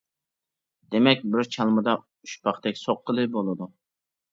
[0.95, 3.73] دېمەك، بىر چالمىدا ئۈچ پاختەك سوققىلى بولىدۇ.